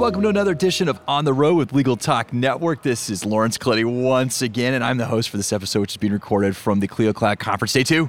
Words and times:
welcome 0.00 0.22
to 0.22 0.30
another 0.30 0.52
edition 0.52 0.88
of 0.88 0.98
On 1.06 1.26
the 1.26 1.32
Road 1.34 1.56
with 1.56 1.74
Legal 1.74 1.94
Talk 1.94 2.32
Network. 2.32 2.82
This 2.82 3.10
is 3.10 3.26
Laurence 3.26 3.58
Colletti 3.58 3.84
once 3.84 4.40
again, 4.40 4.72
and 4.72 4.82
I'm 4.82 4.96
the 4.96 5.04
host 5.04 5.28
for 5.28 5.36
this 5.36 5.52
episode, 5.52 5.80
which 5.80 5.90
is 5.90 5.96
being 5.98 6.14
recorded 6.14 6.56
from 6.56 6.80
the 6.80 6.86
Clio 6.86 7.12
Cloud 7.12 7.38
Conference 7.38 7.74
Day 7.74 7.84
2 7.84 8.08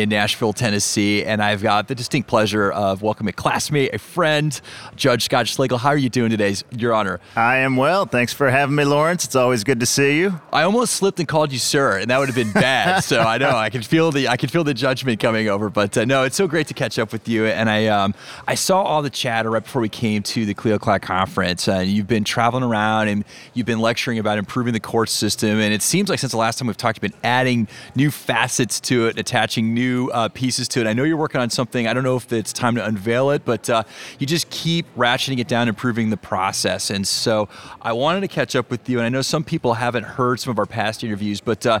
in 0.00 0.08
Nashville, 0.08 0.52
Tennessee. 0.52 1.24
And 1.24 1.42
I've 1.42 1.62
got 1.62 1.88
the 1.88 1.94
distinct 1.94 2.28
pleasure 2.28 2.70
of 2.70 3.02
welcoming 3.02 3.30
a 3.30 3.32
classmate, 3.32 3.94
a 3.94 3.98
friend, 3.98 4.58
Judge 4.96 5.24
Scott 5.24 5.46
Schlegel. 5.48 5.78
How 5.78 5.90
are 5.90 5.96
you 5.96 6.08
doing 6.08 6.30
today, 6.30 6.54
Your 6.76 6.94
Honor? 6.94 7.20
I 7.36 7.58
am 7.58 7.76
well. 7.76 8.06
Thanks 8.06 8.32
for 8.32 8.50
having 8.50 8.76
me, 8.76 8.84
Lawrence. 8.84 9.24
It's 9.24 9.36
always 9.36 9.64
good 9.64 9.80
to 9.80 9.86
see 9.86 10.18
you. 10.18 10.40
I 10.52 10.62
almost 10.62 10.94
slipped 10.94 11.18
and 11.18 11.28
called 11.28 11.52
you 11.52 11.58
sir, 11.58 11.98
and 11.98 12.10
that 12.10 12.18
would 12.18 12.28
have 12.28 12.36
been 12.36 12.52
bad. 12.52 13.00
so 13.04 13.20
I 13.20 13.38
know 13.38 13.50
I 13.50 13.70
can 13.70 13.82
feel 13.82 14.12
the 14.12 14.28
I 14.28 14.36
can 14.36 14.48
feel 14.48 14.64
the 14.64 14.74
judgment 14.74 15.20
coming 15.20 15.48
over. 15.48 15.70
But 15.70 15.96
uh, 15.96 16.04
no, 16.04 16.24
it's 16.24 16.36
so 16.36 16.46
great 16.46 16.66
to 16.68 16.74
catch 16.74 16.98
up 16.98 17.12
with 17.12 17.28
you. 17.28 17.46
And 17.46 17.68
I 17.68 17.86
um, 17.86 18.14
I 18.46 18.54
saw 18.54 18.82
all 18.82 19.02
the 19.02 19.10
chatter 19.10 19.50
right 19.50 19.62
before 19.62 19.82
we 19.82 19.88
came 19.88 20.22
to 20.22 20.44
the 20.44 20.54
Clio 20.54 20.78
Cloud 20.78 21.02
Conference. 21.02 21.68
Uh, 21.68 21.78
you've 21.78 22.06
been 22.06 22.24
traveling 22.24 22.64
around 22.64 23.08
and 23.08 23.24
you've 23.54 23.66
been 23.66 23.80
lecturing 23.80 24.18
about 24.18 24.38
improving 24.38 24.72
the 24.72 24.80
court 24.80 25.08
system. 25.08 25.58
And 25.58 25.74
it 25.74 25.82
seems 25.82 26.08
like 26.08 26.18
since 26.18 26.32
the 26.32 26.38
last 26.38 26.58
time 26.58 26.68
we've 26.68 26.76
talked, 26.76 26.98
you've 27.02 27.12
been 27.12 27.20
adding 27.24 27.68
new 27.94 28.10
facets 28.10 28.80
to 28.80 29.06
it, 29.06 29.18
attaching 29.18 29.74
new 29.74 29.87
uh, 30.12 30.28
pieces 30.28 30.68
to 30.68 30.80
it. 30.80 30.86
I 30.86 30.92
know 30.92 31.04
you're 31.04 31.16
working 31.16 31.40
on 31.40 31.50
something. 31.50 31.86
I 31.86 31.92
don't 31.94 32.04
know 32.04 32.16
if 32.16 32.32
it's 32.32 32.52
time 32.52 32.74
to 32.76 32.84
unveil 32.84 33.30
it, 33.30 33.44
but 33.44 33.68
uh, 33.68 33.82
you 34.18 34.26
just 34.26 34.50
keep 34.50 34.86
ratcheting 34.96 35.38
it 35.38 35.48
down, 35.48 35.68
improving 35.68 36.10
the 36.10 36.16
process. 36.16 36.90
And 36.90 37.06
so 37.06 37.48
I 37.82 37.92
wanted 37.92 38.20
to 38.20 38.28
catch 38.28 38.54
up 38.56 38.70
with 38.70 38.88
you. 38.88 38.98
And 38.98 39.06
I 39.06 39.08
know 39.08 39.22
some 39.22 39.44
people 39.44 39.74
haven't 39.74 40.04
heard 40.04 40.40
some 40.40 40.50
of 40.50 40.58
our 40.58 40.66
past 40.66 41.04
interviews, 41.04 41.40
but 41.40 41.66
uh, 41.66 41.80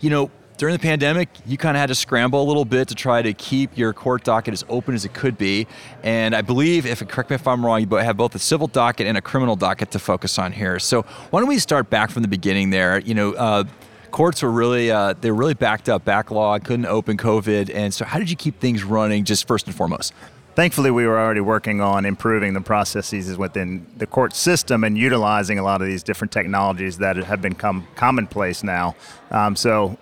you 0.00 0.10
know 0.10 0.30
during 0.56 0.72
the 0.72 0.78
pandemic, 0.78 1.28
you 1.44 1.58
kind 1.58 1.76
of 1.76 1.80
had 1.80 1.88
to 1.88 1.94
scramble 1.94 2.42
a 2.42 2.46
little 2.46 2.64
bit 2.64 2.88
to 2.88 2.94
try 2.94 3.20
to 3.20 3.34
keep 3.34 3.76
your 3.76 3.92
court 3.92 4.24
docket 4.24 4.54
as 4.54 4.64
open 4.68 4.94
as 4.94 5.04
it 5.04 5.12
could 5.12 5.36
be. 5.36 5.66
And 6.02 6.34
I 6.34 6.42
believe, 6.42 6.86
if 6.86 7.06
correct 7.06 7.30
me 7.30 7.34
if 7.34 7.46
I'm 7.46 7.64
wrong, 7.64 7.80
you 7.80 7.96
have 7.96 8.16
both 8.16 8.34
a 8.34 8.38
civil 8.38 8.66
docket 8.66 9.06
and 9.06 9.18
a 9.18 9.20
criminal 9.20 9.56
docket 9.56 9.90
to 9.90 9.98
focus 9.98 10.38
on 10.38 10.52
here. 10.52 10.78
So 10.78 11.02
why 11.30 11.40
don't 11.40 11.48
we 11.48 11.58
start 11.58 11.90
back 11.90 12.10
from 12.10 12.22
the 12.22 12.28
beginning 12.28 12.70
there? 12.70 12.98
You 13.00 13.14
know. 13.14 13.32
Uh, 13.32 13.64
courts 14.16 14.42
were 14.42 14.50
really 14.50 14.90
uh, 14.90 15.12
they 15.20 15.30
were 15.30 15.36
really 15.36 15.52
backed 15.52 15.90
up, 15.90 16.02
backlog, 16.06 16.64
couldn't 16.64 16.86
open 16.86 17.18
COVID, 17.18 17.70
and 17.74 17.92
so 17.92 18.02
how 18.06 18.18
did 18.18 18.30
you 18.30 18.36
keep 18.36 18.58
things 18.58 18.82
running? 18.82 19.24
Just 19.24 19.46
first 19.46 19.66
and 19.66 19.76
foremost. 19.76 20.14
Thankfully, 20.54 20.90
we 20.90 21.06
were 21.06 21.18
already 21.18 21.42
working 21.42 21.82
on 21.82 22.06
improving 22.06 22.54
the 22.54 22.62
processes 22.62 23.36
within 23.36 23.86
the 23.98 24.06
court 24.06 24.34
system 24.34 24.84
and 24.84 24.96
utilizing 24.96 25.58
a 25.58 25.62
lot 25.62 25.82
of 25.82 25.86
these 25.86 26.02
different 26.02 26.32
technologies 26.32 26.96
that 26.96 27.16
have 27.16 27.42
become 27.42 27.86
commonplace 27.94 28.62
now. 28.62 28.96
Um, 29.30 29.54
so 29.54 29.98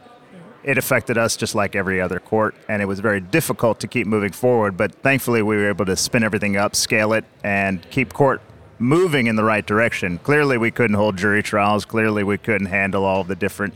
it 0.62 0.78
affected 0.78 1.18
us 1.18 1.36
just 1.36 1.56
like 1.56 1.74
every 1.74 2.00
other 2.00 2.20
court, 2.20 2.54
and 2.68 2.80
it 2.80 2.84
was 2.84 3.00
very 3.00 3.20
difficult 3.20 3.80
to 3.80 3.88
keep 3.88 4.06
moving 4.06 4.30
forward. 4.30 4.76
But 4.76 4.94
thankfully, 5.02 5.42
we 5.42 5.56
were 5.56 5.68
able 5.68 5.86
to 5.86 5.96
spin 5.96 6.22
everything 6.22 6.56
up, 6.56 6.76
scale 6.76 7.14
it, 7.14 7.24
and 7.42 7.84
keep 7.90 8.12
court 8.12 8.40
moving 8.78 9.26
in 9.26 9.34
the 9.34 9.44
right 9.44 9.66
direction. 9.66 10.18
Clearly, 10.18 10.56
we 10.56 10.70
couldn't 10.70 10.96
hold 10.96 11.16
jury 11.16 11.42
trials. 11.42 11.84
Clearly, 11.84 12.22
we 12.22 12.38
couldn't 12.38 12.68
handle 12.68 13.04
all 13.04 13.24
the 13.24 13.34
different 13.34 13.74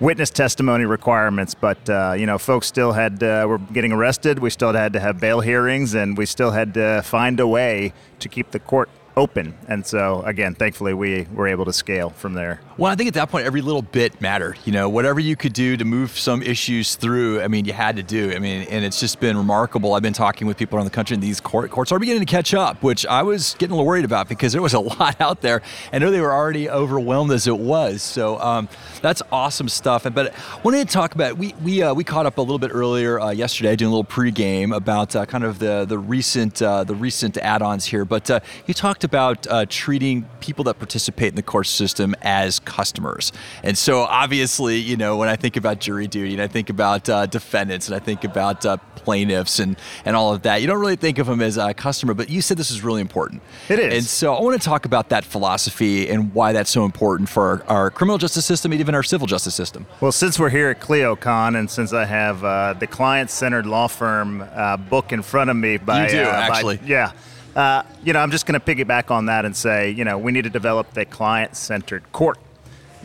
witness 0.00 0.30
testimony 0.30 0.84
requirements, 0.84 1.54
but 1.54 1.88
uh, 1.88 2.14
you 2.16 2.26
know, 2.26 2.38
folks 2.38 2.66
still 2.66 2.92
had 2.92 3.22
uh, 3.22 3.46
were 3.48 3.58
getting 3.58 3.92
arrested. 3.92 4.38
We 4.38 4.50
still 4.50 4.72
had 4.72 4.92
to 4.92 5.00
have 5.00 5.20
bail 5.20 5.40
hearings, 5.40 5.94
and 5.94 6.16
we 6.16 6.26
still 6.26 6.50
had 6.50 6.74
to 6.74 7.02
find 7.02 7.40
a 7.40 7.46
way 7.46 7.92
to 8.20 8.28
keep 8.28 8.50
the 8.50 8.58
court 8.58 8.88
open. 9.16 9.54
And 9.68 9.86
so, 9.86 10.22
again, 10.22 10.54
thankfully, 10.54 10.94
we 10.94 11.26
were 11.32 11.48
able 11.48 11.64
to 11.64 11.72
scale 11.72 12.10
from 12.10 12.34
there. 12.34 12.60
Well, 12.78 12.92
I 12.92 12.94
think 12.94 13.08
at 13.08 13.14
that 13.14 13.30
point, 13.30 13.46
every 13.46 13.62
little 13.62 13.80
bit 13.80 14.20
mattered. 14.20 14.58
You 14.66 14.72
know, 14.72 14.90
whatever 14.90 15.18
you 15.18 15.34
could 15.34 15.54
do 15.54 15.78
to 15.78 15.84
move 15.86 16.10
some 16.10 16.42
issues 16.42 16.94
through, 16.94 17.40
I 17.40 17.48
mean, 17.48 17.64
you 17.64 17.72
had 17.72 17.96
to 17.96 18.02
do. 18.02 18.34
I 18.34 18.38
mean, 18.38 18.68
and 18.68 18.84
it's 18.84 19.00
just 19.00 19.18
been 19.18 19.34
remarkable. 19.34 19.94
I've 19.94 20.02
been 20.02 20.12
talking 20.12 20.46
with 20.46 20.58
people 20.58 20.76
around 20.76 20.84
the 20.84 20.90
country, 20.90 21.14
and 21.14 21.22
these 21.22 21.40
court, 21.40 21.70
courts 21.70 21.90
are 21.90 21.98
beginning 21.98 22.20
to 22.20 22.30
catch 22.30 22.52
up, 22.52 22.82
which 22.82 23.06
I 23.06 23.22
was 23.22 23.56
getting 23.58 23.72
a 23.72 23.76
little 23.76 23.86
worried 23.86 24.04
about 24.04 24.28
because 24.28 24.52
there 24.52 24.60
was 24.60 24.74
a 24.74 24.80
lot 25.00 25.18
out 25.22 25.40
there. 25.40 25.62
I 25.90 25.98
know 25.98 26.10
they 26.10 26.20
were 26.20 26.34
already 26.34 26.68
overwhelmed 26.68 27.32
as 27.32 27.46
it 27.46 27.58
was. 27.58 28.02
So 28.02 28.38
um, 28.40 28.68
that's 29.00 29.22
awesome 29.32 29.70
stuff. 29.70 30.02
But 30.02 30.34
I 30.34 30.60
wanted 30.62 30.86
to 30.86 30.92
talk 30.92 31.14
about 31.14 31.38
we 31.38 31.54
we 31.62 31.82
uh, 31.82 31.94
we 31.94 32.04
caught 32.04 32.26
up 32.26 32.36
a 32.36 32.42
little 32.42 32.58
bit 32.58 32.72
earlier 32.74 33.18
uh, 33.18 33.30
yesterday, 33.30 33.74
doing 33.76 33.90
a 33.90 33.96
little 33.96 34.04
pregame 34.04 34.76
about 34.76 35.16
uh, 35.16 35.24
kind 35.24 35.44
of 35.44 35.60
the 35.60 35.86
the 35.86 35.98
recent 35.98 36.60
uh, 36.60 36.84
the 36.84 36.94
recent 36.94 37.38
add-ons 37.38 37.86
here. 37.86 38.04
But 38.04 38.30
uh, 38.30 38.40
you 38.66 38.74
talked 38.74 39.02
about 39.02 39.46
uh, 39.46 39.64
treating 39.66 40.28
people 40.40 40.62
that 40.64 40.78
participate 40.78 41.30
in 41.30 41.36
the 41.36 41.42
court 41.42 41.68
system 41.68 42.14
as 42.20 42.60
customers. 42.66 43.32
And 43.62 43.78
so, 43.78 44.00
obviously, 44.02 44.76
you 44.76 44.96
know, 44.96 45.16
when 45.16 45.28
I 45.30 45.36
think 45.36 45.56
about 45.56 45.80
jury 45.80 46.06
duty 46.06 46.34
and 46.34 46.42
I 46.42 46.48
think 46.48 46.68
about 46.68 47.08
uh, 47.08 47.24
defendants 47.24 47.88
and 47.88 47.96
I 47.96 47.98
think 48.00 48.24
about 48.24 48.66
uh, 48.66 48.76
plaintiffs 48.96 49.58
and, 49.58 49.76
and 50.04 50.14
all 50.14 50.34
of 50.34 50.42
that, 50.42 50.60
you 50.60 50.66
don't 50.66 50.80
really 50.80 50.96
think 50.96 51.18
of 51.18 51.26
them 51.26 51.40
as 51.40 51.56
a 51.56 51.72
customer, 51.72 52.12
but 52.12 52.28
you 52.28 52.42
said 52.42 52.58
this 52.58 52.70
is 52.70 52.82
really 52.82 53.00
important. 53.00 53.40
It 53.70 53.78
is. 53.78 53.94
And 53.94 54.04
so, 54.04 54.34
I 54.34 54.42
want 54.42 54.60
to 54.60 54.68
talk 54.68 54.84
about 54.84 55.08
that 55.08 55.24
philosophy 55.24 56.10
and 56.10 56.34
why 56.34 56.52
that's 56.52 56.70
so 56.70 56.84
important 56.84 57.28
for 57.28 57.42
our, 57.42 57.62
our 57.68 57.90
criminal 57.90 58.18
justice 58.18 58.44
system 58.44 58.72
and 58.72 58.80
even 58.80 58.94
our 58.94 59.02
civil 59.02 59.26
justice 59.26 59.54
system. 59.54 59.86
Well, 60.00 60.12
since 60.12 60.38
we're 60.38 60.50
here 60.50 60.68
at 60.68 60.80
ClioCon 60.80 61.56
and 61.56 61.70
since 61.70 61.92
I 61.92 62.04
have 62.04 62.44
uh, 62.44 62.74
the 62.74 62.86
client 62.86 63.30
centered 63.30 63.66
law 63.66 63.86
firm 63.86 64.44
uh, 64.52 64.76
book 64.76 65.12
in 65.12 65.22
front 65.22 65.50
of 65.50 65.56
me 65.56 65.76
by. 65.76 66.06
You 66.06 66.10
do, 66.10 66.22
uh, 66.22 66.26
actually. 66.26 66.76
By, 66.78 66.86
yeah. 66.86 67.12
Uh, 67.54 67.82
you 68.04 68.12
know, 68.12 68.18
I'm 68.18 68.30
just 68.30 68.44
going 68.44 68.60
to 68.60 68.66
piggyback 68.74 69.10
on 69.10 69.26
that 69.26 69.46
and 69.46 69.56
say, 69.56 69.90
you 69.90 70.04
know, 70.04 70.18
we 70.18 70.30
need 70.30 70.44
to 70.44 70.50
develop 70.50 70.92
the 70.92 71.06
client 71.06 71.56
centered 71.56 72.10
court. 72.12 72.38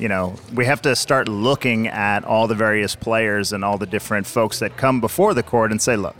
You 0.01 0.07
know, 0.07 0.33
we 0.55 0.65
have 0.65 0.81
to 0.81 0.95
start 0.95 1.27
looking 1.27 1.87
at 1.87 2.25
all 2.25 2.47
the 2.47 2.55
various 2.55 2.95
players 2.95 3.53
and 3.53 3.63
all 3.63 3.77
the 3.77 3.85
different 3.85 4.25
folks 4.25 4.57
that 4.57 4.75
come 4.75 4.99
before 4.99 5.35
the 5.35 5.43
court 5.43 5.69
and 5.69 5.79
say, 5.79 5.95
look, 5.95 6.15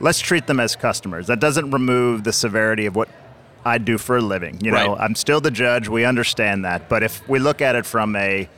let's 0.00 0.18
treat 0.18 0.48
them 0.48 0.58
as 0.58 0.74
customers. 0.74 1.28
That 1.28 1.38
doesn't 1.38 1.70
remove 1.70 2.24
the 2.24 2.32
severity 2.32 2.86
of 2.86 2.96
what 2.96 3.08
I 3.64 3.78
do 3.78 3.96
for 3.96 4.16
a 4.16 4.20
living. 4.20 4.60
You 4.60 4.72
know, 4.72 4.94
Right. 4.94 5.00
I'm 5.00 5.14
still 5.14 5.40
the 5.40 5.52
judge. 5.52 5.88
We 5.88 6.04
understand 6.04 6.64
that. 6.64 6.88
But 6.88 7.04
if 7.04 7.26
we 7.28 7.38
look 7.38 7.62
at 7.62 7.76
it 7.76 7.86
from 7.86 8.16
a 8.16 8.48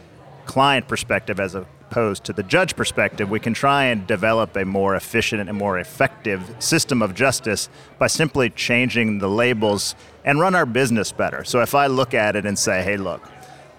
client 0.47 0.89
perspective 0.89 1.39
as 1.39 1.55
opposed 1.55 2.25
to 2.25 2.33
the 2.33 2.43
judge 2.43 2.75
perspective, 2.75 3.29
we 3.29 3.39
can 3.39 3.53
try 3.53 3.85
and 3.85 4.07
develop 4.07 4.57
a 4.57 4.65
more 4.65 4.97
efficient 4.97 5.47
and 5.47 5.59
more 5.59 5.79
effective 5.79 6.57
system 6.59 7.03
of 7.03 7.15
justice 7.15 7.69
by 7.99 8.07
simply 8.07 8.49
changing 8.49 9.19
the 9.19 9.29
labels 9.29 9.95
and 10.25 10.41
run 10.41 10.55
our 10.55 10.65
business 10.65 11.13
better. 11.13 11.45
So 11.45 11.61
if 11.61 11.75
I 11.75 11.87
look 11.89 12.15
at 12.15 12.35
it 12.35 12.47
and 12.47 12.59
say, 12.59 12.83
hey, 12.83 12.97
look, 12.97 13.21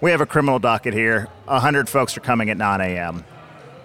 we 0.04 0.10
have 0.10 0.20
a 0.20 0.26
criminal 0.26 0.58
docket 0.58 0.92
here, 0.92 1.28
100 1.46 1.88
folks 1.88 2.14
are 2.14 2.20
coming 2.20 2.50
at 2.50 2.58
9 2.58 2.78
a.m. 2.82 3.24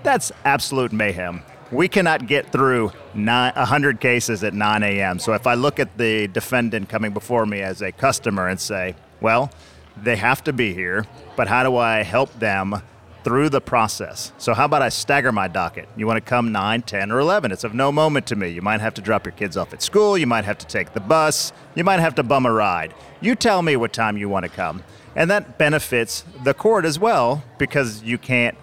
That's 0.03 0.33
absolute 0.43 0.91
mayhem. 0.91 1.43
We 1.71 1.87
cannot 1.87 2.27
get 2.27 2.51
through 2.51 2.91
nine, 3.13 3.53
100 3.55 4.01
cases 4.01 4.43
at 4.43 4.53
9 4.53 4.83
a.m. 4.83 5.19
So 5.19 5.31
if 5.31 5.47
I 5.47 5.53
look 5.53 5.79
at 5.79 5.97
the 5.97 6.27
defendant 6.27 6.89
coming 6.89 7.13
before 7.13 7.45
me 7.45 7.61
as 7.61 7.81
a 7.81 7.93
customer 7.93 8.49
and 8.49 8.59
say, 8.59 8.95
well, 9.21 9.49
they 9.95 10.17
have 10.17 10.43
to 10.43 10.51
be 10.51 10.73
here, 10.73 11.05
but 11.37 11.47
how 11.47 11.63
do 11.63 11.77
I 11.77 12.03
help 12.03 12.37
them 12.37 12.81
through 13.29 13.47
the 13.47 13.61
process? 13.61 14.33
So 14.39 14.55
how 14.55 14.65
about 14.65 14.81
I 14.81 14.89
stagger 14.89 15.31
my 15.31 15.47
docket? 15.47 15.87
You 15.95 16.07
want 16.07 16.17
to 16.17 16.27
come 16.27 16.51
9, 16.51 16.81
10, 16.81 17.11
or 17.11 17.19
11? 17.19 17.51
It's 17.51 17.63
of 17.63 17.75
no 17.75 17.91
moment 17.91 18.25
to 18.25 18.35
me. 18.35 18.49
You 18.49 18.63
might 18.63 18.81
have 18.81 18.95
to 18.95 19.03
drop 19.03 19.23
your 19.23 19.33
kids 19.33 19.55
off 19.55 19.71
at 19.71 19.83
school. 19.83 20.17
You 20.17 20.25
might 20.25 20.45
have 20.45 20.57
to 20.57 20.65
take 20.65 20.93
the 20.93 20.99
bus. 20.99 21.53
You 21.75 21.83
might 21.83 21.99
have 21.99 22.15
to 22.15 22.23
bum 22.23 22.47
a 22.47 22.51
ride. 22.51 22.95
You 23.21 23.35
tell 23.35 23.61
me 23.61 23.75
what 23.75 23.93
time 23.93 24.17
you 24.17 24.29
want 24.29 24.45
to 24.45 24.49
come. 24.49 24.81
And 25.15 25.29
that 25.29 25.59
benefits 25.59 26.25
the 26.43 26.55
court 26.55 26.85
as 26.85 26.97
well 26.97 27.43
because 27.59 28.01
you 28.01 28.17
can't 28.17 28.57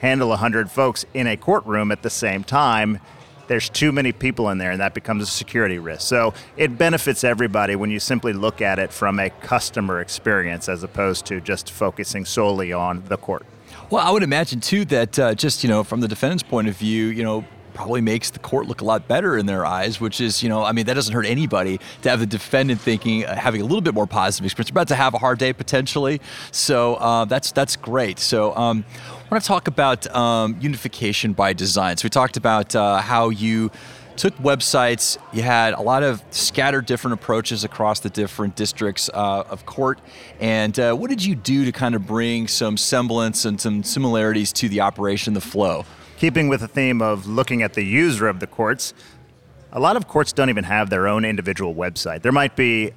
handle 0.00 0.28
100 0.28 0.70
folks 0.70 1.06
in 1.14 1.26
a 1.26 1.38
courtroom 1.38 1.90
at 1.90 2.02
the 2.02 2.10
same 2.10 2.44
time, 2.44 3.00
there's 3.48 3.70
too 3.70 3.90
many 3.90 4.12
people 4.12 4.50
in 4.50 4.58
there 4.58 4.70
and 4.70 4.82
that 4.82 4.92
becomes 4.92 5.22
a 5.22 5.26
security 5.26 5.78
risk. 5.78 6.02
So 6.06 6.34
it 6.58 6.76
benefits 6.76 7.24
everybody 7.24 7.74
when 7.74 7.90
you 7.90 8.00
simply 8.00 8.34
look 8.34 8.60
at 8.60 8.78
it 8.78 8.92
from 8.92 9.18
a 9.18 9.30
customer 9.30 9.98
experience 9.98 10.68
as 10.68 10.82
opposed 10.82 11.24
to 11.26 11.40
just 11.40 11.72
focusing 11.72 12.26
solely 12.26 12.70
on 12.74 13.02
the 13.08 13.16
court. 13.16 13.46
Well, 13.90 14.06
I 14.06 14.12
would 14.12 14.22
imagine 14.22 14.60
too 14.60 14.84
that 14.84 15.18
uh, 15.18 15.34
just 15.34 15.64
you 15.64 15.68
know 15.68 15.82
from 15.82 16.00
the 16.00 16.06
defendant's 16.06 16.44
point 16.44 16.68
of 16.68 16.76
view, 16.76 17.06
you 17.06 17.24
know 17.24 17.44
probably 17.74 18.00
makes 18.00 18.30
the 18.30 18.38
court 18.38 18.66
look 18.66 18.80
a 18.82 18.84
lot 18.84 19.08
better 19.08 19.38
in 19.38 19.46
their 19.46 19.66
eyes, 19.66 20.00
which 20.00 20.20
is 20.20 20.44
you 20.44 20.48
know 20.48 20.62
I 20.62 20.70
mean 20.70 20.86
that 20.86 20.94
doesn't 20.94 21.12
hurt 21.12 21.26
anybody 21.26 21.80
to 22.02 22.10
have 22.10 22.20
the 22.20 22.26
defendant 22.26 22.80
thinking 22.80 23.26
uh, 23.26 23.34
having 23.34 23.60
a 23.60 23.64
little 23.64 23.80
bit 23.80 23.92
more 23.92 24.06
positive 24.06 24.44
experience. 24.44 24.70
They're 24.70 24.74
about 24.74 24.88
to 24.88 24.94
have 24.94 25.14
a 25.14 25.18
hard 25.18 25.40
day 25.40 25.52
potentially, 25.52 26.20
so 26.52 26.94
uh, 26.94 27.24
that's 27.24 27.50
that's 27.50 27.74
great. 27.74 28.20
So. 28.20 28.54
Um, 28.56 28.84
I 29.18 29.34
want 29.34 29.44
to 29.44 29.48
talk 29.48 29.68
about 29.68 30.12
um, 30.12 30.56
unification 30.60 31.34
by 31.34 31.52
design. 31.52 31.96
So 31.98 32.06
we 32.06 32.10
talked 32.10 32.36
about 32.36 32.74
uh, 32.74 33.00
how 33.00 33.28
you 33.28 33.70
took 34.20 34.36
websites. 34.36 35.16
You 35.32 35.40
had 35.40 35.72
a 35.72 35.80
lot 35.80 36.02
of 36.02 36.22
scattered 36.28 36.84
different 36.84 37.14
approaches 37.14 37.64
across 37.64 38.00
the 38.00 38.10
different 38.10 38.54
districts 38.54 39.08
uh, 39.14 39.44
of 39.48 39.64
court. 39.64 39.98
And 40.40 40.78
uh, 40.78 40.94
what 40.94 41.08
did 41.08 41.24
you 41.24 41.34
do 41.34 41.64
to 41.64 41.72
kind 41.72 41.94
of 41.94 42.06
bring 42.06 42.46
some 42.46 42.76
semblance 42.76 43.46
and 43.46 43.58
some 43.58 43.82
similarities 43.82 44.52
to 44.52 44.68
the 44.68 44.82
operation, 44.82 45.32
the 45.32 45.40
flow? 45.40 45.86
Keeping 46.18 46.48
with 46.48 46.60
the 46.60 46.68
theme 46.68 47.00
of 47.00 47.26
looking 47.26 47.62
at 47.62 47.72
the 47.72 47.82
user 47.82 48.28
of 48.28 48.40
the 48.40 48.46
courts, 48.46 48.92
a 49.72 49.80
lot 49.80 49.96
of 49.96 50.06
courts 50.06 50.34
don't 50.34 50.50
even 50.50 50.64
have 50.64 50.90
their 50.90 51.08
own 51.08 51.24
individual 51.24 51.74
website. 51.74 52.20
There 52.20 52.30
might 52.30 52.54
be 52.56 52.92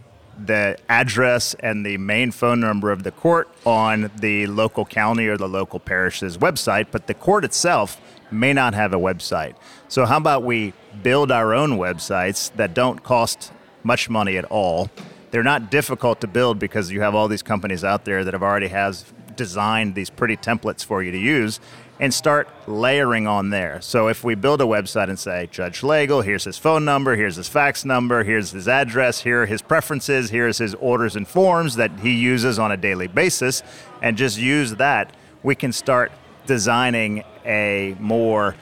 the 0.45 0.77
address 0.89 1.53
and 1.53 1.85
the 1.85 1.95
main 1.99 2.31
phone 2.31 2.59
number 2.59 2.91
of 2.91 3.03
the 3.03 3.11
court 3.11 3.47
on 3.65 4.11
the 4.17 4.45
local 4.47 4.83
county 4.83 5.27
or 5.27 5.37
the 5.37 5.47
local 5.47 5.79
parish's 5.79 6.37
website, 6.37 6.87
but 6.91 7.07
the 7.07 7.13
court 7.13 7.45
itself 7.45 8.01
may 8.33 8.53
not 8.53 8.73
have 8.73 8.93
a 8.93 8.97
website. 8.97 9.55
So, 9.87 10.05
how 10.05 10.17
about 10.17 10.43
we 10.43 10.73
build 11.01 11.31
our 11.31 11.53
own 11.53 11.77
websites 11.77 12.53
that 12.55 12.73
don't 12.73 13.03
cost 13.03 13.51
much 13.83 14.09
money 14.09 14.37
at 14.37 14.45
all? 14.45 14.89
They're 15.31 15.43
not 15.43 15.71
difficult 15.71 16.21
to 16.21 16.27
build 16.27 16.59
because 16.59 16.91
you 16.91 17.01
have 17.01 17.15
all 17.15 17.27
these 17.27 17.41
companies 17.41 17.83
out 17.83 18.05
there 18.05 18.23
that 18.23 18.33
have 18.33 18.43
already 18.43 18.67
has 18.67 19.05
designed 19.35 19.95
these 19.95 20.09
pretty 20.09 20.37
templates 20.37 20.85
for 20.85 21.01
you 21.01 21.11
to 21.11 21.17
use 21.17 21.59
and 21.99 22.13
start 22.13 22.47
layering 22.67 23.27
on 23.27 23.49
there. 23.49 23.79
So 23.81 24.07
if 24.07 24.23
we 24.23 24.35
build 24.35 24.61
a 24.61 24.65
website 24.65 25.09
and 25.09 25.17
say, 25.17 25.47
Judge 25.51 25.77
Schlegel, 25.77 26.21
here's 26.21 26.43
his 26.43 26.57
phone 26.57 26.83
number, 26.85 27.15
here's 27.15 27.35
his 27.35 27.47
fax 27.47 27.85
number, 27.85 28.23
here's 28.23 28.51
his 28.51 28.67
address, 28.67 29.21
here 29.21 29.43
are 29.43 29.45
his 29.45 29.61
preferences, 29.61 30.29
here's 30.29 30.57
his 30.57 30.75
orders 30.75 31.15
and 31.15 31.27
forms 31.27 31.75
that 31.75 31.99
he 31.99 32.11
uses 32.11 32.57
on 32.57 32.71
a 32.71 32.77
daily 32.77 33.07
basis, 33.07 33.61
and 34.01 34.17
just 34.17 34.37
use 34.37 34.75
that, 34.75 35.15
we 35.43 35.55
can 35.55 35.71
start 35.71 36.11
designing 36.45 37.23
a 37.45 37.95
more 37.99 38.55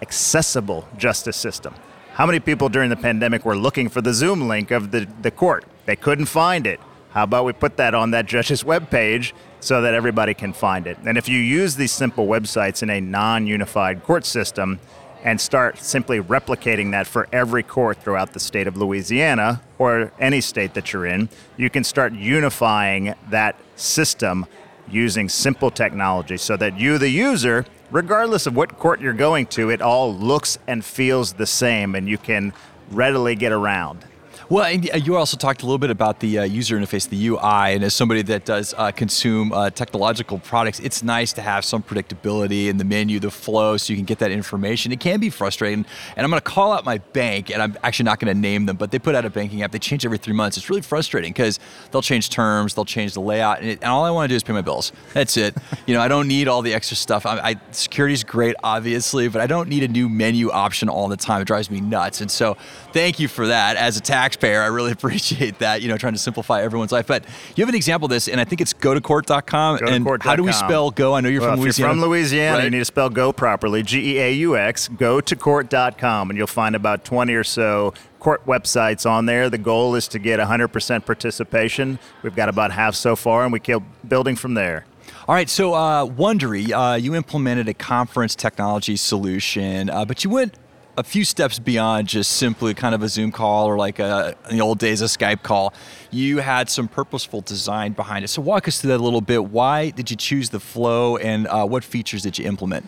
accessible 0.00 0.88
justice 0.98 1.36
system. 1.36 1.74
How 2.14 2.26
many 2.26 2.40
people 2.40 2.68
during 2.68 2.90
the 2.90 2.96
pandemic 2.96 3.44
were 3.44 3.56
looking 3.56 3.88
for 3.88 4.02
the 4.02 4.12
Zoom 4.12 4.48
link 4.48 4.70
of 4.70 4.90
the, 4.90 5.08
the 5.22 5.30
court? 5.30 5.64
They 5.86 5.96
couldn't 5.96 6.26
find 6.26 6.66
it. 6.66 6.78
How 7.10 7.24
about 7.24 7.44
we 7.44 7.52
put 7.52 7.76
that 7.76 7.94
on 7.94 8.10
that 8.12 8.26
judge's 8.26 8.62
webpage 8.62 9.32
so 9.60 9.82
that 9.82 9.94
everybody 9.94 10.34
can 10.34 10.52
find 10.52 10.86
it? 10.86 10.98
And 11.04 11.16
if 11.16 11.28
you 11.28 11.38
use 11.38 11.76
these 11.76 11.92
simple 11.92 12.26
websites 12.26 12.82
in 12.82 12.90
a 12.90 13.00
non 13.00 13.46
unified 13.46 14.02
court 14.02 14.24
system 14.24 14.78
and 15.22 15.40
start 15.40 15.78
simply 15.78 16.20
replicating 16.20 16.90
that 16.90 17.06
for 17.06 17.28
every 17.32 17.62
court 17.62 17.98
throughout 18.02 18.32
the 18.32 18.40
state 18.40 18.66
of 18.66 18.76
Louisiana 18.76 19.62
or 19.78 20.10
any 20.18 20.40
state 20.40 20.74
that 20.74 20.92
you're 20.92 21.06
in, 21.06 21.28
you 21.56 21.70
can 21.70 21.84
start 21.84 22.12
unifying 22.12 23.14
that 23.30 23.56
system 23.76 24.46
using 24.92 25.28
simple 25.28 25.70
technology 25.70 26.36
so 26.36 26.56
that 26.56 26.78
you, 26.78 26.98
the 26.98 27.08
user, 27.08 27.64
regardless 27.90 28.46
of 28.46 28.54
what 28.54 28.78
court 28.78 29.00
you're 29.00 29.12
going 29.12 29.46
to, 29.46 29.70
it 29.70 29.80
all 29.80 30.14
looks 30.14 30.58
and 30.66 30.84
feels 30.84 31.34
the 31.34 31.46
same 31.46 31.94
and 31.94 32.08
you 32.08 32.18
can 32.18 32.52
readily 32.90 33.34
get 33.34 33.52
around. 33.52 34.04
Well, 34.52 34.66
uh, 34.66 34.96
you 34.98 35.16
also 35.16 35.38
talked 35.38 35.62
a 35.62 35.64
little 35.64 35.78
bit 35.78 35.88
about 35.88 36.20
the 36.20 36.40
uh, 36.40 36.42
user 36.42 36.78
interface, 36.78 37.08
the 37.08 37.26
UI, 37.28 37.72
and 37.74 37.82
as 37.82 37.94
somebody 37.94 38.20
that 38.20 38.44
does 38.44 38.74
uh, 38.76 38.90
consume 38.90 39.50
uh, 39.50 39.70
technological 39.70 40.40
products, 40.40 40.78
it's 40.78 41.02
nice 41.02 41.32
to 41.32 41.40
have 41.40 41.64
some 41.64 41.82
predictability 41.82 42.66
in 42.66 42.76
the 42.76 42.84
menu, 42.84 43.18
the 43.18 43.30
flow, 43.30 43.78
so 43.78 43.94
you 43.94 43.96
can 43.96 44.04
get 44.04 44.18
that 44.18 44.30
information. 44.30 44.92
It 44.92 45.00
can 45.00 45.20
be 45.20 45.30
frustrating, 45.30 45.86
and 46.16 46.22
I'm 46.22 46.28
going 46.28 46.38
to 46.38 46.44
call 46.44 46.70
out 46.70 46.84
my 46.84 46.98
bank, 46.98 47.50
and 47.50 47.62
I'm 47.62 47.78
actually 47.82 48.04
not 48.04 48.20
going 48.20 48.34
to 48.34 48.38
name 48.38 48.66
them, 48.66 48.76
but 48.76 48.90
they 48.90 48.98
put 48.98 49.14
out 49.14 49.24
a 49.24 49.30
banking 49.30 49.62
app. 49.62 49.72
They 49.72 49.78
change 49.78 50.04
every 50.04 50.18
three 50.18 50.34
months. 50.34 50.58
It's 50.58 50.68
really 50.68 50.82
frustrating 50.82 51.32
because 51.32 51.58
they'll 51.90 52.02
change 52.02 52.28
terms, 52.28 52.74
they'll 52.74 52.84
change 52.84 53.14
the 53.14 53.22
layout, 53.22 53.60
and, 53.60 53.70
it, 53.70 53.78
and 53.80 53.90
all 53.90 54.04
I 54.04 54.10
want 54.10 54.28
to 54.28 54.34
do 54.34 54.36
is 54.36 54.42
pay 54.42 54.52
my 54.52 54.60
bills. 54.60 54.92
That's 55.14 55.38
it. 55.38 55.56
you 55.86 55.94
know, 55.94 56.02
I 56.02 56.08
don't 56.08 56.28
need 56.28 56.46
all 56.46 56.60
the 56.60 56.74
extra 56.74 56.98
stuff. 56.98 57.24
I, 57.24 57.38
I, 57.38 57.56
security's 57.70 58.22
great, 58.22 58.56
obviously, 58.62 59.28
but 59.28 59.40
I 59.40 59.46
don't 59.46 59.70
need 59.70 59.82
a 59.82 59.88
new 59.88 60.10
menu 60.10 60.50
option 60.50 60.90
all 60.90 61.08
the 61.08 61.16
time. 61.16 61.40
It 61.40 61.46
drives 61.46 61.70
me 61.70 61.80
nuts. 61.80 62.20
And 62.20 62.30
so, 62.30 62.58
thank 62.92 63.18
you 63.18 63.28
for 63.28 63.46
that. 63.46 63.78
As 63.78 63.96
a 63.96 64.02
taxpayer 64.02 64.41
taxpayer. 64.42 64.62
I 64.62 64.66
really 64.66 64.92
appreciate 64.98 65.58
that, 65.58 65.82
you 65.82 65.88
know, 65.88 65.96
trying 65.96 66.12
to 66.12 66.18
simplify 66.18 66.62
everyone's 66.62 66.92
life. 66.92 67.06
But 67.06 67.24
you 67.56 67.62
have 67.62 67.68
an 67.68 67.74
example 67.74 68.06
of 68.06 68.10
this, 68.10 68.28
and 68.28 68.40
I 68.40 68.44
think 68.44 68.60
it's 68.60 68.72
go 68.72 68.94
to 68.94 69.00
court.com. 69.00 69.78
Go 69.78 69.86
and 69.86 70.04
to 70.04 70.04
court. 70.04 70.22
how 70.22 70.36
do 70.36 70.42
we 70.42 70.52
spell 70.52 70.90
go? 70.90 71.14
I 71.14 71.20
know 71.20 71.28
you're 71.28 71.40
well, 71.40 71.52
from 71.52 71.60
Louisiana. 71.60 71.92
If 71.92 71.96
you're 71.96 72.02
from 72.02 72.10
Louisiana, 72.10 72.56
right? 72.58 72.64
you 72.64 72.70
need 72.70 72.78
to 72.78 72.84
spell 72.84 73.10
go 73.10 73.32
properly. 73.32 73.82
G 73.82 74.16
E 74.16 74.18
A 74.18 74.32
U 74.34 74.56
X, 74.56 74.88
go 74.88 75.20
to 75.20 75.36
court.com, 75.36 76.30
and 76.30 76.36
you'll 76.36 76.46
find 76.46 76.76
about 76.76 77.04
20 77.04 77.34
or 77.34 77.44
so 77.44 77.94
court 78.18 78.44
websites 78.46 79.08
on 79.08 79.26
there. 79.26 79.50
The 79.50 79.58
goal 79.58 79.96
is 79.96 80.06
to 80.08 80.18
get 80.20 80.38
100% 80.38 81.04
participation. 81.04 81.98
We've 82.22 82.36
got 82.36 82.48
about 82.48 82.70
half 82.70 82.94
so 82.94 83.16
far, 83.16 83.42
and 83.42 83.52
we 83.52 83.58
keep 83.58 83.82
building 84.06 84.36
from 84.36 84.54
there. 84.54 84.84
All 85.28 85.34
right, 85.34 85.48
so 85.48 85.74
uh, 85.74 86.06
Wondery, 86.06 86.72
uh, 86.72 86.96
you 86.96 87.14
implemented 87.14 87.68
a 87.68 87.74
conference 87.74 88.34
technology 88.34 88.96
solution, 88.96 89.88
uh, 89.88 90.04
but 90.04 90.24
you 90.24 90.30
went 90.30 90.54
a 90.96 91.02
few 91.02 91.24
steps 91.24 91.58
beyond 91.58 92.08
just 92.08 92.32
simply 92.32 92.74
kind 92.74 92.94
of 92.94 93.02
a 93.02 93.08
Zoom 93.08 93.32
call 93.32 93.66
or 93.66 93.76
like 93.76 93.98
a, 93.98 94.36
in 94.50 94.56
the 94.56 94.62
old 94.62 94.78
days 94.78 95.00
a 95.00 95.06
Skype 95.06 95.42
call. 95.42 95.72
You 96.10 96.38
had 96.38 96.68
some 96.68 96.88
purposeful 96.88 97.40
design 97.40 97.92
behind 97.92 98.24
it. 98.24 98.28
So 98.28 98.42
walk 98.42 98.68
us 98.68 98.80
through 98.80 98.88
that 98.88 99.00
a 99.00 99.04
little 99.04 99.20
bit. 99.20 99.46
Why 99.46 99.90
did 99.90 100.10
you 100.10 100.16
choose 100.16 100.50
the 100.50 100.60
flow, 100.60 101.16
and 101.16 101.46
uh, 101.46 101.66
what 101.66 101.84
features 101.84 102.22
did 102.22 102.38
you 102.38 102.46
implement? 102.46 102.86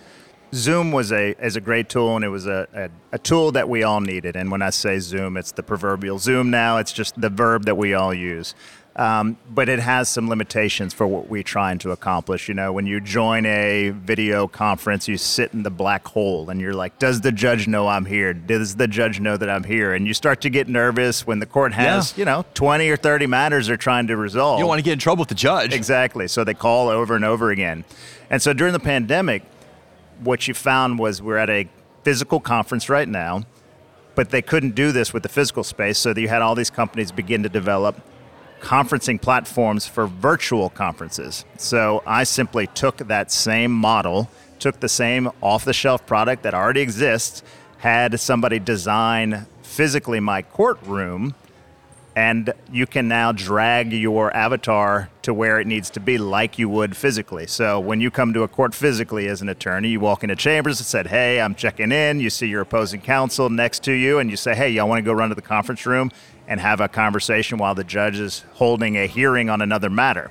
Zoom 0.55 0.93
was 0.93 1.11
a 1.11 1.35
is 1.45 1.56
a 1.56 1.61
great 1.61 1.89
tool, 1.89 2.15
and 2.15 2.25
it 2.25 2.29
was 2.29 2.47
a, 2.47 2.69
a, 2.73 2.91
a, 3.12 3.19
tool 3.19 3.51
that 3.53 3.69
we 3.69 3.83
all 3.83 4.01
needed. 4.01 4.37
And 4.37 4.53
when 4.53 4.62
I 4.62 4.71
say 4.71 5.00
Zoom, 5.00 5.37
it's 5.37 5.50
the 5.50 5.65
proverbial 5.65 6.19
Zoom 6.19 6.50
now. 6.50 6.77
It's 6.77 6.93
just 6.93 7.21
the 7.21 7.29
verb 7.29 7.65
that 7.65 7.77
we 7.77 7.95
all 7.95 8.15
use. 8.15 8.55
Um, 8.96 9.37
but 9.50 9.69
it 9.69 9.81
has 9.81 10.08
some 10.08 10.29
limitations 10.29 10.94
for 10.94 11.05
what 11.05 11.29
we're 11.29 11.43
trying 11.43 11.79
to 11.79 11.91
accomplish. 11.91 12.46
You 12.46 12.55
know, 12.55 12.73
when 12.73 12.87
you 12.87 13.00
join 13.00 13.44
a 13.44 13.91
video 13.91 14.46
conference, 14.46 15.08
you 15.08 15.17
sit 15.17 15.52
in 15.52 15.64
the 15.64 15.70
black 15.70 16.06
hole 16.06 16.49
and 16.49 16.61
you're 16.61 16.75
like, 16.75 17.00
does 17.00 17.20
the 17.20 17.32
judge 17.32 17.67
know 17.67 17.88
I'm 17.88 18.05
here? 18.05 18.32
Does 18.32 18.76
the 18.76 18.87
judge 18.87 19.19
know 19.19 19.37
that 19.37 19.50
I'm 19.50 19.64
here? 19.64 19.94
And 19.94 20.06
you 20.06 20.14
start 20.14 20.41
to 20.43 20.50
get 20.50 20.69
nervous 20.69 21.26
when 21.26 21.41
the 21.41 21.46
court 21.46 21.73
has, 21.73 22.12
yeah. 22.12 22.20
you 22.20 22.25
know, 22.25 22.44
20 22.55 22.88
or 22.88 22.96
30 22.96 23.26
matters 23.26 23.67
they're 23.67 23.76
trying 23.76 24.06
to 24.06 24.17
resolve. 24.17 24.58
You 24.58 24.62
don't 24.62 24.69
want 24.69 24.79
to 24.79 24.85
get 24.85 24.93
in 24.93 25.00
trouble 25.00 25.23
with 25.23 25.29
the 25.29 25.35
judge. 25.35 25.75
Exactly. 25.75 26.29
So 26.29 26.44
they 26.44 26.55
call 26.55 26.88
over 26.88 27.17
and 27.17 27.25
over 27.25 27.50
again. 27.50 27.85
And 28.31 28.40
so 28.40 28.52
during 28.52 28.73
the 28.73 28.81
pandemic, 28.81 29.43
what 30.20 30.47
you 30.47 30.55
found 30.55 31.00
was 31.00 31.20
we're 31.20 31.37
at 31.37 31.50
a 31.50 31.69
physical 32.05 32.38
conference 32.38 32.88
right 32.88 33.08
now, 33.08 33.43
but 34.14 34.31
they 34.31 34.43
couldn't 34.43 34.76
do 34.76 34.93
this 34.93 35.12
with 35.12 35.25
the 35.25 35.29
physical 35.29 35.64
space. 35.64 35.99
So 35.99 36.14
you 36.14 36.29
had 36.29 36.43
all 36.43 36.55
these 36.55 36.70
companies 36.70 37.11
begin 37.11 37.43
to 37.43 37.49
develop 37.49 38.00
conferencing 38.64 39.20
platforms 39.20 39.87
for 39.87 40.06
virtual 40.06 40.70
conferences. 40.70 41.44
So 41.58 42.02
I 42.06 42.25
simply 42.25 42.66
took 42.69 42.96
that 42.96 43.31
same 43.31 43.70
model, 43.70 44.31
took 44.58 44.81
the 44.81 44.88
same 44.88 45.31
off 45.43 45.66
the 45.66 45.75
shelf 45.75 46.06
product 46.06 46.43
that 46.44 46.55
already 46.55 46.81
exists, 46.81 47.43
had 47.78 48.19
somebody 48.19 48.58
design 48.58 49.46
physically 49.62 50.19
my 50.19 50.40
courtroom 50.40 51.34
and 52.16 52.52
you 52.70 52.87
can 52.87 53.08
now 53.08 53.32
drag 53.32 53.93
your 53.93 54.34
avatar 54.37 55.11
to 55.22 55.34
where 55.34 55.58
it 55.58 55.66
needs 55.66 55.90
to 55.90 56.00
be 56.00 56.16
like 56.16 56.58
you 56.58 56.69
would 56.69 56.96
physically. 56.96 57.46
So 57.46 57.81
when 57.81 58.00
you 58.00 58.11
come 58.11 58.32
to 58.34 58.43
a 58.43 58.49
court 58.49 58.75
physically 58.75 59.26
as 59.26 59.43
an 59.43 59.49
attorney, 59.49 59.88
you 59.88 60.00
walk 60.00 60.22
into 60.22 60.37
chambers 60.37 60.78
and 60.78 60.87
said, 60.87 61.08
"Hey, 61.08 61.40
I'm 61.40 61.55
checking 61.55 61.90
in." 61.90 62.20
You 62.20 62.31
see 62.31 62.46
your 62.46 62.62
opposing 62.62 63.00
counsel 63.00 63.50
next 63.50 63.82
to 63.84 63.93
you 63.93 64.19
and 64.19 64.31
you 64.31 64.37
say, 64.37 64.55
"Hey, 64.55 64.70
y'all 64.70 64.88
want 64.88 64.99
to 64.99 65.02
go 65.02 65.12
run 65.12 65.31
to 65.31 65.34
the 65.34 65.43
conference 65.43 65.87
room 65.87 66.12
and 66.46 66.61
have 66.61 66.81
a 66.81 66.88
conversation 66.88 67.58
while 67.58 67.75
the 67.75 67.84
judge 67.84 68.19
is 68.19 68.44
holding 68.55 68.96
a 68.96 69.06
hearing 69.06 69.50
on 69.50 69.61
another 69.61 69.90
matter." 69.90 70.31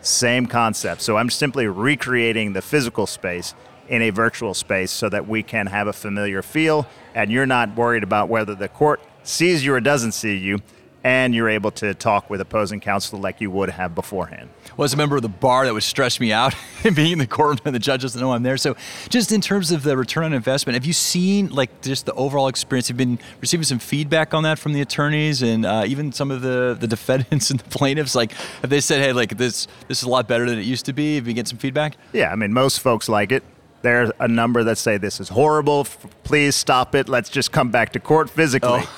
Same 0.00 0.46
concept. 0.46 1.02
So 1.02 1.16
I'm 1.16 1.30
simply 1.30 1.66
recreating 1.68 2.54
the 2.54 2.62
physical 2.62 3.06
space 3.06 3.54
in 3.88 4.02
a 4.02 4.10
virtual 4.10 4.54
space 4.54 4.90
so 4.90 5.08
that 5.08 5.28
we 5.28 5.42
can 5.42 5.66
have 5.66 5.86
a 5.86 5.92
familiar 5.92 6.42
feel 6.42 6.86
and 7.14 7.30
you're 7.30 7.46
not 7.46 7.76
worried 7.76 8.04
about 8.04 8.28
whether 8.28 8.54
the 8.54 8.68
court 8.68 9.00
sees 9.24 9.64
you 9.64 9.74
or 9.74 9.80
doesn't 9.80 10.12
see 10.12 10.36
you 10.36 10.60
and 11.02 11.34
you're 11.34 11.48
able 11.48 11.70
to 11.70 11.94
talk 11.94 12.28
with 12.28 12.40
opposing 12.40 12.80
counsel 12.80 13.18
like 13.18 13.40
you 13.40 13.50
would 13.50 13.70
have 13.70 13.94
beforehand. 13.94 14.50
Well, 14.76 14.84
as 14.84 14.92
a 14.92 14.96
member 14.96 15.16
of 15.16 15.22
the 15.22 15.28
bar, 15.28 15.64
that 15.64 15.72
would 15.72 15.82
stress 15.82 16.20
me 16.20 16.32
out 16.32 16.54
being 16.94 17.12
in 17.12 17.18
the 17.18 17.26
courtroom 17.26 17.60
and 17.64 17.74
the 17.74 17.78
judge 17.78 18.02
doesn't 18.02 18.20
know 18.20 18.32
I'm 18.32 18.42
there. 18.42 18.56
So, 18.56 18.76
just 19.08 19.32
in 19.32 19.40
terms 19.40 19.70
of 19.70 19.82
the 19.82 19.96
return 19.96 20.24
on 20.24 20.32
investment, 20.32 20.74
have 20.74 20.84
you 20.84 20.92
seen 20.92 21.48
like 21.48 21.80
just 21.80 22.06
the 22.06 22.12
overall 22.14 22.48
experience? 22.48 22.88
You've 22.88 22.98
been 22.98 23.18
receiving 23.40 23.64
some 23.64 23.78
feedback 23.78 24.34
on 24.34 24.42
that 24.42 24.58
from 24.58 24.72
the 24.72 24.80
attorneys 24.80 25.42
and 25.42 25.64
uh, 25.64 25.84
even 25.86 26.12
some 26.12 26.30
of 26.30 26.42
the, 26.42 26.76
the 26.78 26.86
defendants 26.86 27.50
and 27.50 27.60
the 27.60 27.68
plaintiffs. 27.70 28.14
Like, 28.14 28.32
have 28.60 28.70
they 28.70 28.80
said, 28.80 29.00
"Hey, 29.00 29.12
like 29.12 29.36
this 29.36 29.66
this 29.88 29.98
is 29.98 30.04
a 30.04 30.08
lot 30.08 30.28
better 30.28 30.48
than 30.48 30.58
it 30.58 30.64
used 30.64 30.86
to 30.86 30.92
be"? 30.92 31.16
Have 31.16 31.26
you 31.26 31.34
get 31.34 31.48
some 31.48 31.58
feedback? 31.58 31.96
Yeah, 32.12 32.30
I 32.30 32.36
mean, 32.36 32.52
most 32.52 32.80
folks 32.80 33.08
like 33.08 33.32
it. 33.32 33.42
there 33.82 34.04
are 34.04 34.12
a 34.20 34.28
number 34.28 34.62
that 34.64 34.76
say 34.76 34.98
this 34.98 35.20
is 35.20 35.30
horrible. 35.30 35.84
Please 36.24 36.54
stop 36.54 36.94
it. 36.94 37.08
Let's 37.08 37.30
just 37.30 37.52
come 37.52 37.70
back 37.70 37.92
to 37.92 38.00
court 38.00 38.28
physically. 38.28 38.82
Oh. 38.82 38.90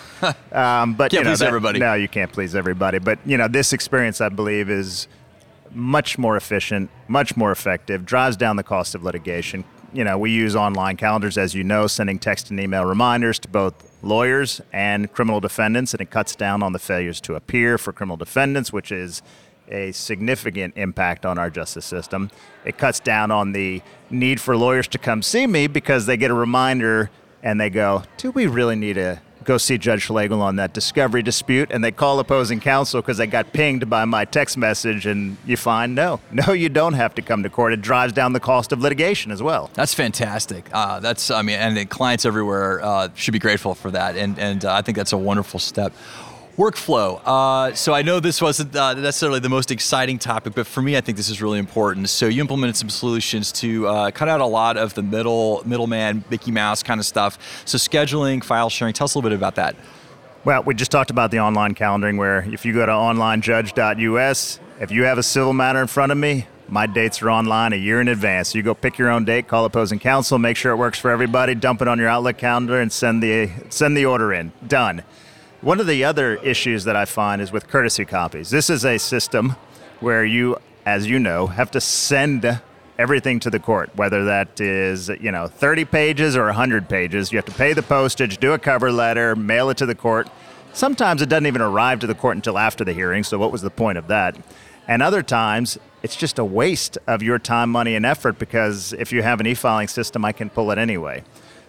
Um, 0.52 0.94
but 0.94 1.10
can't 1.10 1.12
you 1.12 1.24
know, 1.24 1.30
please 1.30 1.38
that, 1.40 1.48
everybody. 1.48 1.78
No, 1.78 1.94
you 1.94 2.08
can't 2.08 2.32
please 2.32 2.54
everybody. 2.54 2.98
But 2.98 3.18
you 3.24 3.36
know, 3.36 3.48
this 3.48 3.72
experience, 3.72 4.20
I 4.20 4.28
believe, 4.28 4.70
is 4.70 5.08
much 5.74 6.18
more 6.18 6.36
efficient, 6.36 6.90
much 7.08 7.36
more 7.36 7.50
effective, 7.50 8.04
drives 8.04 8.36
down 8.36 8.56
the 8.56 8.62
cost 8.62 8.94
of 8.94 9.02
litigation. 9.02 9.64
You 9.92 10.04
know, 10.04 10.18
we 10.18 10.30
use 10.30 10.56
online 10.56 10.96
calendars, 10.96 11.36
as 11.36 11.54
you 11.54 11.64
know, 11.64 11.86
sending 11.86 12.18
text 12.18 12.50
and 12.50 12.58
email 12.58 12.84
reminders 12.84 13.38
to 13.40 13.48
both 13.48 13.74
lawyers 14.02 14.60
and 14.72 15.12
criminal 15.12 15.40
defendants, 15.40 15.92
and 15.92 16.00
it 16.00 16.10
cuts 16.10 16.34
down 16.34 16.62
on 16.62 16.72
the 16.72 16.78
failures 16.78 17.20
to 17.22 17.34
appear 17.34 17.78
for 17.78 17.92
criminal 17.92 18.16
defendants, 18.16 18.72
which 18.72 18.90
is 18.90 19.22
a 19.68 19.92
significant 19.92 20.74
impact 20.76 21.24
on 21.24 21.38
our 21.38 21.50
justice 21.50 21.86
system. 21.86 22.30
It 22.64 22.78
cuts 22.78 23.00
down 23.00 23.30
on 23.30 23.52
the 23.52 23.82
need 24.10 24.40
for 24.40 24.56
lawyers 24.56 24.88
to 24.88 24.98
come 24.98 25.22
see 25.22 25.46
me 25.46 25.66
because 25.66 26.06
they 26.06 26.16
get 26.16 26.30
a 26.30 26.34
reminder 26.34 27.10
and 27.42 27.60
they 27.60 27.70
go, 27.70 28.02
Do 28.18 28.30
we 28.30 28.46
really 28.46 28.76
need 28.76 28.98
a 28.98 29.22
go 29.44 29.58
see 29.58 29.78
Judge 29.78 30.02
Schlegel 30.02 30.40
on 30.42 30.56
that 30.56 30.72
discovery 30.72 31.22
dispute, 31.22 31.70
and 31.70 31.82
they 31.82 31.92
call 31.92 32.18
opposing 32.18 32.60
counsel 32.60 33.00
because 33.00 33.18
they 33.18 33.26
got 33.26 33.52
pinged 33.52 33.88
by 33.88 34.04
my 34.04 34.24
text 34.24 34.56
message, 34.56 35.06
and 35.06 35.36
you 35.46 35.56
find 35.56 35.94
no, 35.94 36.20
no, 36.32 36.52
you 36.52 36.68
don't 36.68 36.94
have 36.94 37.14
to 37.16 37.22
come 37.22 37.42
to 37.42 37.50
court. 37.50 37.72
It 37.72 37.80
drives 37.80 38.12
down 38.12 38.32
the 38.32 38.40
cost 38.40 38.72
of 38.72 38.80
litigation 38.80 39.30
as 39.32 39.42
well. 39.42 39.70
That's 39.74 39.94
fantastic. 39.94 40.68
Uh, 40.72 41.00
that's 41.00 41.30
I 41.30 41.42
mean, 41.42 41.56
and 41.56 41.90
clients 41.90 42.24
everywhere 42.24 42.82
uh, 42.82 43.08
should 43.14 43.32
be 43.32 43.38
grateful 43.38 43.74
for 43.74 43.90
that, 43.90 44.16
and 44.16 44.38
and 44.38 44.64
uh, 44.64 44.74
I 44.74 44.82
think 44.82 44.96
that's 44.96 45.12
a 45.12 45.18
wonderful 45.18 45.60
step. 45.60 45.92
Workflow. 46.56 47.20
Uh, 47.24 47.74
so 47.74 47.94
I 47.94 48.02
know 48.02 48.20
this 48.20 48.42
wasn't 48.42 48.76
uh, 48.76 48.92
necessarily 48.92 49.40
the 49.40 49.48
most 49.48 49.70
exciting 49.70 50.18
topic, 50.18 50.54
but 50.54 50.66
for 50.66 50.82
me, 50.82 50.98
I 50.98 51.00
think 51.00 51.16
this 51.16 51.30
is 51.30 51.40
really 51.40 51.58
important. 51.58 52.10
So 52.10 52.26
you 52.26 52.42
implemented 52.42 52.76
some 52.76 52.90
solutions 52.90 53.52
to 53.52 53.86
uh, 53.86 54.10
cut 54.10 54.28
out 54.28 54.42
a 54.42 54.46
lot 54.46 54.76
of 54.76 54.92
the 54.92 55.02
middle 55.02 55.62
middleman, 55.64 56.24
Mickey 56.28 56.50
Mouse 56.50 56.82
kind 56.82 57.00
of 57.00 57.06
stuff. 57.06 57.38
So 57.64 57.78
scheduling, 57.78 58.44
file 58.44 58.68
sharing. 58.68 58.92
Tell 58.92 59.06
us 59.06 59.14
a 59.14 59.18
little 59.18 59.30
bit 59.30 59.36
about 59.36 59.54
that. 59.54 59.76
Well, 60.44 60.62
we 60.64 60.74
just 60.74 60.90
talked 60.90 61.10
about 61.10 61.30
the 61.30 61.40
online 61.40 61.74
calendaring 61.74 62.18
where 62.18 62.42
if 62.52 62.66
you 62.66 62.74
go 62.74 62.84
to 62.84 62.92
onlinejudge.us, 62.92 64.60
if 64.80 64.90
you 64.90 65.04
have 65.04 65.16
a 65.16 65.22
civil 65.22 65.54
matter 65.54 65.80
in 65.80 65.86
front 65.86 66.12
of 66.12 66.18
me, 66.18 66.46
my 66.68 66.86
dates 66.86 67.22
are 67.22 67.30
online 67.30 67.72
a 67.72 67.76
year 67.76 68.00
in 68.00 68.08
advance. 68.08 68.54
You 68.54 68.62
go 68.62 68.74
pick 68.74 68.98
your 68.98 69.08
own 69.08 69.24
date, 69.24 69.48
call 69.48 69.64
opposing 69.64 70.00
counsel, 70.00 70.38
make 70.38 70.56
sure 70.56 70.72
it 70.72 70.76
works 70.76 70.98
for 70.98 71.10
everybody, 71.10 71.54
dump 71.54 71.80
it 71.80 71.88
on 71.88 71.98
your 71.98 72.08
Outlook 72.08 72.36
calendar, 72.38 72.80
and 72.80 72.92
send 72.92 73.22
the 73.22 73.50
send 73.70 73.96
the 73.96 74.04
order 74.04 74.32
in. 74.34 74.52
Done. 74.66 75.02
One 75.62 75.78
of 75.78 75.86
the 75.86 76.02
other 76.02 76.34
issues 76.38 76.82
that 76.84 76.96
I 76.96 77.04
find 77.04 77.40
is 77.40 77.52
with 77.52 77.68
courtesy 77.68 78.04
copies. 78.04 78.50
This 78.50 78.68
is 78.68 78.84
a 78.84 78.98
system 78.98 79.54
where 80.00 80.24
you, 80.24 80.56
as 80.84 81.08
you 81.08 81.20
know, 81.20 81.46
have 81.46 81.70
to 81.70 81.80
send 81.80 82.60
everything 82.98 83.38
to 83.38 83.48
the 83.48 83.60
court, 83.60 83.94
whether 83.94 84.24
that 84.24 84.60
is, 84.60 85.08
you 85.20 85.30
know, 85.30 85.46
30 85.46 85.84
pages 85.84 86.36
or 86.36 86.46
100 86.46 86.88
pages. 86.88 87.30
You 87.30 87.38
have 87.38 87.44
to 87.44 87.52
pay 87.52 87.74
the 87.74 87.82
postage, 87.82 88.38
do 88.38 88.52
a 88.54 88.58
cover 88.58 88.90
letter, 88.90 89.36
mail 89.36 89.70
it 89.70 89.76
to 89.76 89.86
the 89.86 89.94
court. 89.94 90.28
Sometimes 90.72 91.22
it 91.22 91.28
doesn't 91.28 91.46
even 91.46 91.62
arrive 91.62 92.00
to 92.00 92.08
the 92.08 92.14
court 92.16 92.34
until 92.34 92.58
after 92.58 92.82
the 92.82 92.92
hearing, 92.92 93.22
so 93.22 93.38
what 93.38 93.52
was 93.52 93.62
the 93.62 93.70
point 93.70 93.98
of 93.98 94.08
that? 94.08 94.36
And 94.88 95.00
other 95.00 95.22
times, 95.22 95.78
it's 96.02 96.16
just 96.16 96.40
a 96.40 96.44
waste 96.44 96.98
of 97.06 97.22
your 97.22 97.38
time, 97.38 97.70
money, 97.70 97.94
and 97.94 98.04
effort 98.04 98.36
because 98.36 98.94
if 98.94 99.12
you 99.12 99.22
have 99.22 99.38
an 99.38 99.46
e-filing 99.46 99.86
system, 99.86 100.24
I 100.24 100.32
can 100.32 100.50
pull 100.50 100.72
it 100.72 100.78
anyway. 100.78 101.22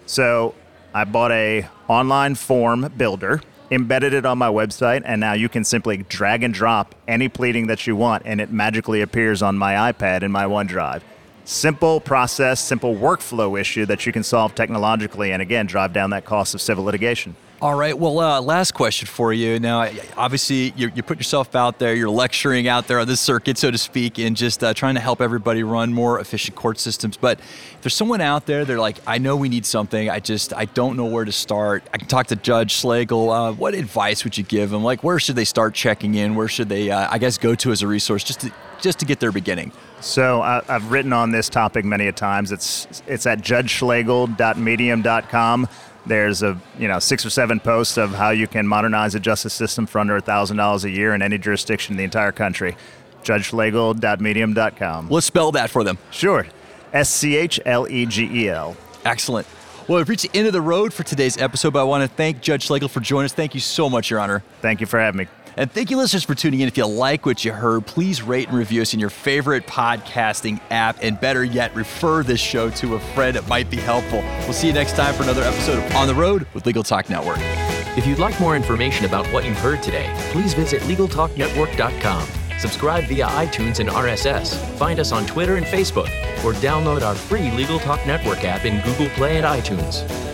So 0.06 0.56
I 0.92 1.04
bought 1.04 1.30
a 1.30 1.68
online 1.86 2.34
form 2.34 2.92
builder, 2.96 3.40
embedded 3.70 4.12
it 4.12 4.26
on 4.26 4.38
my 4.38 4.48
website, 4.48 5.02
and 5.04 5.20
now 5.20 5.32
you 5.32 5.48
can 5.48 5.64
simply 5.64 5.98
drag 5.98 6.42
and 6.42 6.52
drop 6.52 6.94
any 7.08 7.28
pleading 7.28 7.66
that 7.68 7.86
you 7.86 7.96
want, 7.96 8.22
and 8.26 8.40
it 8.40 8.50
magically 8.50 9.00
appears 9.00 9.42
on 9.42 9.56
my 9.56 9.92
iPad 9.92 10.22
in 10.22 10.30
my 10.30 10.44
OneDrive. 10.44 11.02
Simple 11.44 12.00
process, 12.00 12.60
simple 12.60 12.94
workflow 12.94 13.60
issue 13.60 13.84
that 13.86 14.06
you 14.06 14.12
can 14.12 14.22
solve 14.22 14.54
technologically, 14.54 15.32
and 15.32 15.42
again, 15.42 15.66
drive 15.66 15.92
down 15.92 16.10
that 16.10 16.24
cost 16.24 16.54
of 16.54 16.60
civil 16.60 16.84
litigation. 16.84 17.36
All 17.64 17.74
right. 17.74 17.98
Well, 17.98 18.20
uh, 18.20 18.42
last 18.42 18.74
question 18.74 19.06
for 19.06 19.32
you. 19.32 19.58
Now, 19.58 19.88
obviously, 20.18 20.74
you, 20.76 20.92
you 20.94 21.02
put 21.02 21.16
yourself 21.16 21.56
out 21.56 21.78
there. 21.78 21.94
You're 21.94 22.10
lecturing 22.10 22.68
out 22.68 22.88
there 22.88 22.98
on 22.98 23.08
this 23.08 23.22
circuit, 23.22 23.56
so 23.56 23.70
to 23.70 23.78
speak, 23.78 24.18
and 24.18 24.36
just 24.36 24.62
uh, 24.62 24.74
trying 24.74 24.96
to 24.96 25.00
help 25.00 25.22
everybody 25.22 25.62
run 25.62 25.94
more 25.94 26.20
efficient 26.20 26.58
court 26.58 26.78
systems. 26.78 27.16
But 27.16 27.40
if 27.40 27.78
there's 27.80 27.94
someone 27.94 28.20
out 28.20 28.44
there, 28.44 28.66
they're 28.66 28.78
like, 28.78 28.98
I 29.06 29.16
know 29.16 29.36
we 29.36 29.48
need 29.48 29.64
something. 29.64 30.10
I 30.10 30.20
just 30.20 30.52
I 30.52 30.66
don't 30.66 30.98
know 30.98 31.06
where 31.06 31.24
to 31.24 31.32
start. 31.32 31.84
I 31.90 31.96
can 31.96 32.06
talk 32.06 32.26
to 32.26 32.36
Judge 32.36 32.72
Schlegel. 32.72 33.30
Uh, 33.30 33.52
what 33.52 33.72
advice 33.72 34.24
would 34.24 34.36
you 34.36 34.44
give 34.44 34.68
them? 34.68 34.84
Like, 34.84 35.02
where 35.02 35.18
should 35.18 35.36
they 35.36 35.46
start 35.46 35.72
checking 35.72 36.16
in? 36.16 36.34
Where 36.34 36.48
should 36.48 36.68
they, 36.68 36.90
uh, 36.90 37.08
I 37.10 37.16
guess, 37.16 37.38
go 37.38 37.54
to 37.54 37.72
as 37.72 37.80
a 37.80 37.86
resource 37.86 38.24
just 38.24 38.40
to 38.40 38.52
just 38.82 38.98
to 38.98 39.06
get 39.06 39.20
their 39.20 39.32
beginning? 39.32 39.72
So 40.02 40.42
I, 40.42 40.60
have 40.66 40.90
written 40.90 41.14
on 41.14 41.30
this 41.30 41.48
topic 41.48 41.86
many 41.86 42.08
a 42.08 42.12
times. 42.12 42.52
It's 42.52 42.86
it's 43.06 43.24
at 43.24 43.38
judgeschlegel.medium.com. 43.38 45.68
There's 46.06 46.42
a 46.42 46.58
you 46.78 46.88
know 46.88 46.98
six 46.98 47.24
or 47.24 47.30
seven 47.30 47.60
posts 47.60 47.96
of 47.96 48.10
how 48.10 48.30
you 48.30 48.46
can 48.46 48.66
modernize 48.66 49.14
a 49.14 49.20
justice 49.20 49.54
system 49.54 49.86
for 49.86 49.98
under 49.98 50.20
thousand 50.20 50.58
dollars 50.58 50.84
a 50.84 50.90
year 50.90 51.14
in 51.14 51.22
any 51.22 51.38
jurisdiction 51.38 51.94
in 51.94 51.96
the 51.98 52.04
entire 52.04 52.32
country. 52.32 52.76
JudgeSchlegel.medium.com. 53.22 55.08
Let's 55.08 55.26
spell 55.26 55.52
that 55.52 55.70
for 55.70 55.82
them. 55.82 55.98
Sure, 56.10 56.46
S 56.92 57.08
C 57.08 57.36
H 57.36 57.58
L 57.64 57.88
E 57.88 58.04
G 58.06 58.28
E 58.44 58.48
L. 58.48 58.76
Excellent. 59.04 59.46
Well, 59.88 59.98
we've 59.98 60.08
reached 60.08 60.30
the 60.30 60.38
end 60.38 60.46
of 60.46 60.52
the 60.54 60.62
road 60.62 60.94
for 60.94 61.02
today's 61.02 61.36
episode, 61.36 61.74
but 61.74 61.80
I 61.80 61.84
want 61.84 62.08
to 62.08 62.16
thank 62.16 62.40
Judge 62.40 62.64
Schlegel 62.64 62.88
for 62.88 63.00
joining 63.00 63.26
us. 63.26 63.32
Thank 63.34 63.54
you 63.54 63.60
so 63.60 63.90
much, 63.90 64.10
Your 64.10 64.18
Honor. 64.20 64.42
Thank 64.62 64.80
you 64.80 64.86
for 64.86 64.98
having 64.98 65.18
me. 65.18 65.26
And 65.56 65.70
thank 65.70 65.90
you, 65.90 65.96
listeners, 65.96 66.24
for 66.24 66.34
tuning 66.34 66.60
in. 66.60 66.68
If 66.68 66.76
you 66.76 66.86
like 66.86 67.26
what 67.26 67.44
you 67.44 67.52
heard, 67.52 67.86
please 67.86 68.22
rate 68.22 68.48
and 68.48 68.56
review 68.56 68.82
us 68.82 68.92
in 68.92 69.00
your 69.00 69.10
favorite 69.10 69.66
podcasting 69.66 70.60
app. 70.70 70.98
And 71.02 71.20
better 71.20 71.44
yet, 71.44 71.74
refer 71.74 72.22
this 72.22 72.40
show 72.40 72.70
to 72.70 72.96
a 72.96 73.00
friend. 73.00 73.36
It 73.36 73.46
might 73.46 73.70
be 73.70 73.76
helpful. 73.76 74.20
We'll 74.40 74.52
see 74.52 74.66
you 74.66 74.72
next 74.72 74.96
time 74.96 75.14
for 75.14 75.22
another 75.22 75.42
episode 75.42 75.78
of 75.78 75.96
On 75.96 76.08
the 76.08 76.14
Road 76.14 76.46
with 76.54 76.66
Legal 76.66 76.82
Talk 76.82 77.08
Network. 77.08 77.38
If 77.96 78.06
you'd 78.06 78.18
like 78.18 78.38
more 78.40 78.56
information 78.56 79.06
about 79.06 79.26
what 79.32 79.44
you've 79.44 79.58
heard 79.58 79.82
today, 79.82 80.12
please 80.32 80.54
visit 80.54 80.82
LegalTalkNetwork.com. 80.82 82.26
Subscribe 82.58 83.04
via 83.04 83.26
iTunes 83.26 83.78
and 83.78 83.88
RSS. 83.88 84.56
Find 84.76 84.98
us 84.98 85.12
on 85.12 85.26
Twitter 85.26 85.56
and 85.56 85.66
Facebook, 85.66 86.08
or 86.44 86.52
download 86.54 87.02
our 87.02 87.14
free 87.14 87.50
Legal 87.52 87.78
Talk 87.78 88.04
Network 88.06 88.44
app 88.44 88.64
in 88.64 88.80
Google 88.82 89.08
Play 89.10 89.36
and 89.36 89.46
iTunes. 89.46 90.33